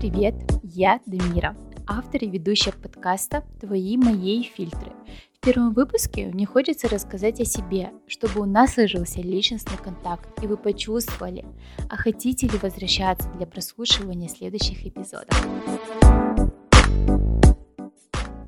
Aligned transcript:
привет! 0.00 0.34
Я 0.62 0.98
Дамира, 1.04 1.54
автор 1.86 2.24
и 2.24 2.26
ведущая 2.26 2.72
подкаста 2.72 3.44
«Твои 3.60 3.98
мои 3.98 4.42
фильтры». 4.42 4.92
В 5.34 5.40
первом 5.40 5.74
выпуске 5.74 6.28
мне 6.28 6.46
хочется 6.46 6.88
рассказать 6.88 7.38
о 7.38 7.44
себе, 7.44 7.92
чтобы 8.06 8.40
у 8.40 8.46
нас 8.46 8.72
сложился 8.72 9.20
личностный 9.20 9.76
контакт, 9.76 10.42
и 10.42 10.46
вы 10.46 10.56
почувствовали, 10.56 11.44
а 11.90 11.98
хотите 11.98 12.48
ли 12.48 12.56
возвращаться 12.62 13.28
для 13.36 13.46
прослушивания 13.46 14.30
следующих 14.30 14.86
эпизодов. 14.86 15.36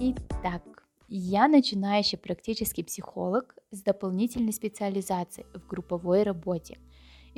Итак, 0.00 0.62
я 1.06 1.46
начинающий 1.46 2.18
практический 2.18 2.82
психолог 2.82 3.54
с 3.70 3.82
дополнительной 3.82 4.52
специализацией 4.52 5.46
в 5.54 5.64
групповой 5.68 6.24
работе. 6.24 6.78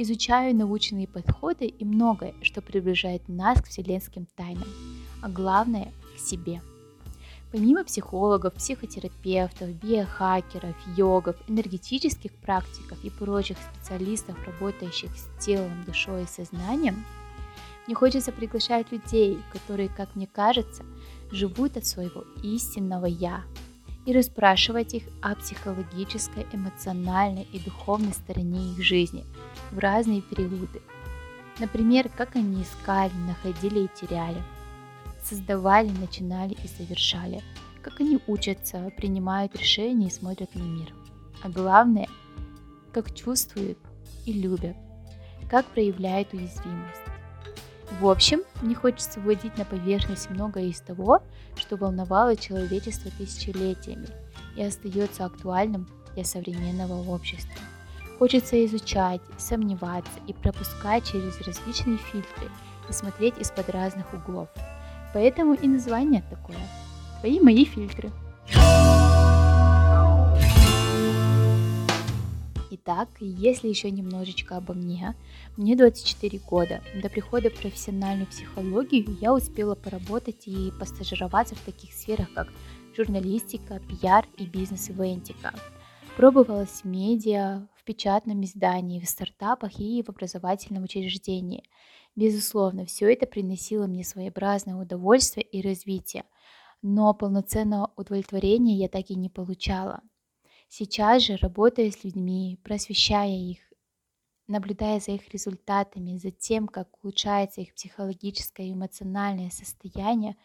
Изучаю 0.00 0.54
научные 0.54 1.08
подходы 1.08 1.66
и 1.66 1.84
многое, 1.84 2.32
что 2.40 2.62
приближает 2.62 3.28
нас 3.28 3.60
к 3.60 3.66
вселенским 3.66 4.28
тайнам, 4.36 4.68
а 5.20 5.28
главное– 5.28 5.92
к 6.16 6.20
себе. 6.20 6.62
Помимо 7.50 7.82
психологов, 7.82 8.54
психотерапевтов, 8.54 9.70
биохакеров, 9.70 10.76
йогов, 10.96 11.34
энергетических 11.48 12.32
практиков 12.32 12.96
и 13.02 13.10
прочих 13.10 13.56
специалистов, 13.74 14.36
работающих 14.46 15.10
с 15.16 15.44
телом, 15.44 15.82
душой 15.84 16.22
и 16.22 16.26
сознанием, 16.26 17.04
мне 17.88 17.96
хочется 17.96 18.30
приглашать 18.30 18.92
людей, 18.92 19.36
которые, 19.52 19.88
как 19.88 20.14
мне 20.14 20.28
кажется, 20.28 20.84
живут 21.32 21.76
от 21.76 21.86
своего 21.86 22.22
истинного 22.44 23.06
«я», 23.06 23.42
и 24.08 24.12
расспрашивать 24.14 24.94
их 24.94 25.02
о 25.20 25.34
психологической, 25.34 26.46
эмоциональной 26.54 27.46
и 27.52 27.58
духовной 27.58 28.14
стороне 28.14 28.72
их 28.72 28.82
жизни 28.82 29.26
в 29.70 29.78
разные 29.78 30.22
периоды. 30.22 30.80
Например, 31.58 32.08
как 32.08 32.34
они 32.34 32.62
искали, 32.62 33.12
находили 33.26 33.80
и 33.80 33.90
теряли, 33.94 34.42
создавали, 35.22 35.90
начинали 35.90 36.54
и 36.54 36.68
завершали, 36.68 37.42
как 37.82 38.00
они 38.00 38.18
учатся, 38.26 38.90
принимают 38.96 39.54
решения 39.54 40.06
и 40.06 40.10
смотрят 40.10 40.54
на 40.54 40.62
мир. 40.62 40.94
А 41.42 41.50
главное, 41.50 42.08
как 42.94 43.14
чувствуют 43.14 43.76
и 44.24 44.32
любят, 44.32 44.76
как 45.50 45.66
проявляют 45.66 46.32
уязвимость. 46.32 47.07
В 47.92 48.06
общем, 48.06 48.42
мне 48.60 48.74
хочется 48.74 49.18
выводить 49.18 49.56
на 49.56 49.64
поверхность 49.64 50.30
многое 50.30 50.66
из 50.66 50.80
того, 50.80 51.22
что 51.56 51.76
волновало 51.76 52.36
человечество 52.36 53.10
тысячелетиями 53.10 54.08
и 54.56 54.62
остается 54.62 55.24
актуальным 55.24 55.88
для 56.14 56.24
современного 56.24 57.08
общества. 57.10 57.60
Хочется 58.18 58.64
изучать, 58.66 59.20
сомневаться 59.38 60.12
и 60.26 60.32
пропускать 60.32 61.04
через 61.04 61.40
различные 61.40 61.98
фильтры 61.98 62.50
и 62.88 62.92
смотреть 62.92 63.38
из-под 63.38 63.70
разных 63.70 64.12
углов. 64.12 64.48
Поэтому 65.14 65.54
и 65.54 65.66
название 65.66 66.22
такое. 66.28 66.58
Твои 67.20 67.40
мои 67.40 67.64
фильтры. 67.64 68.10
Итак, 72.70 73.08
если 73.20 73.68
еще 73.68 73.90
немножечко 73.90 74.58
обо 74.58 74.74
мне, 74.74 75.14
мне 75.56 75.74
24 75.74 76.38
года. 76.40 76.82
До 77.02 77.08
прихода 77.08 77.48
в 77.48 77.58
профессиональную 77.58 78.26
психологию 78.26 79.16
я 79.22 79.32
успела 79.32 79.74
поработать 79.74 80.46
и 80.46 80.70
постажироваться 80.78 81.54
в 81.54 81.60
таких 81.60 81.94
сферах, 81.94 82.30
как 82.34 82.48
журналистика, 82.94 83.80
пиар 83.80 84.26
и 84.36 84.44
бизнес-ивентика. 84.44 85.54
Пробовалась 86.16 86.82
в 86.82 86.84
медиа, 86.84 87.66
в 87.74 87.84
печатном 87.84 88.44
издании, 88.44 89.00
в 89.00 89.08
стартапах 89.08 89.80
и 89.80 90.02
в 90.02 90.10
образовательном 90.10 90.84
учреждении. 90.84 91.62
Безусловно, 92.16 92.84
все 92.84 93.10
это 93.10 93.24
приносило 93.24 93.86
мне 93.86 94.04
своеобразное 94.04 94.74
удовольствие 94.74 95.46
и 95.46 95.62
развитие, 95.62 96.24
но 96.82 97.14
полноценного 97.14 97.92
удовлетворения 97.96 98.76
я 98.76 98.88
так 98.88 99.08
и 99.08 99.14
не 99.14 99.30
получала. 99.30 100.02
Сейчас 100.68 101.22
же, 101.22 101.36
работая 101.36 101.90
с 101.90 102.04
людьми, 102.04 102.58
просвещая 102.62 103.30
их, 103.30 103.58
наблюдая 104.46 105.00
за 105.00 105.12
их 105.12 105.28
результатами, 105.32 106.18
за 106.18 106.30
тем, 106.30 106.68
как 106.68 106.88
улучшается 107.02 107.62
их 107.62 107.74
психологическое 107.74 108.68
и 108.68 108.72
эмоциональное 108.74 109.50
состояние, 109.50 110.36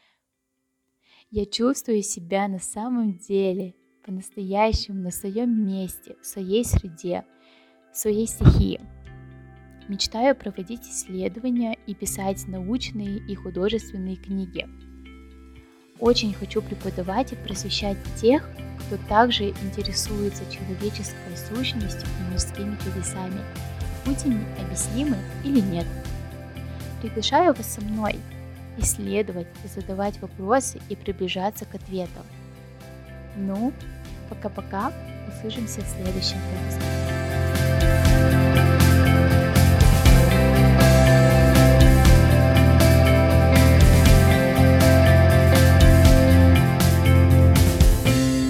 я 1.30 1.46
чувствую 1.46 2.04
себя 2.04 2.48
на 2.48 2.60
самом 2.60 3.18
деле, 3.18 3.76
по-настоящему, 4.06 5.02
на 5.02 5.12
своем 5.12 5.66
месте, 5.66 6.16
в 6.22 6.26
своей 6.26 6.64
среде, 6.64 7.26
в 7.92 7.98
своей 7.98 8.28
стихии. 8.28 8.80
Мечтаю 9.90 10.36
проводить 10.36 10.84
исследования 10.84 11.78
и 11.86 11.94
писать 11.94 12.48
научные 12.48 13.18
и 13.18 13.36
художественные 13.36 14.16
книги. 14.16 14.68
Очень 16.00 16.34
хочу 16.34 16.62
преподавать 16.62 17.34
и 17.34 17.36
просвещать 17.36 17.98
тех, 18.22 18.50
кто 18.88 18.98
также 19.08 19.50
интересуется 19.50 20.44
человеческой 20.52 21.38
сущностью 21.50 22.08
и 22.20 22.32
мирскими 22.32 22.78
чудесами, 22.84 23.42
будь 24.06 24.24
они 24.26 24.40
объяснимы 24.60 25.18
или 25.44 25.60
нет. 25.60 25.88
Приглашаю 27.02 27.54
вас 27.54 27.74
со 27.74 27.82
мной 27.82 28.20
исследовать, 28.78 29.48
задавать 29.76 30.20
вопросы 30.22 30.80
и 30.90 30.96
приближаться 30.96 31.66
к 31.66 31.76
ответам. 31.76 32.24
Ну, 33.36 33.74
пока-пока, 34.30 34.92
услышимся 35.28 35.82
в 35.82 35.88
следующем 35.88 36.38
выпуске. 36.52 37.23